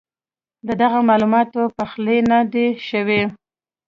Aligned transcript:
ددغه 0.67 0.99
معلوماتو 1.09 1.61
پخلی 1.77 2.17
نۀ 2.29 2.39
دی 2.51 2.65
شوی 2.87 3.21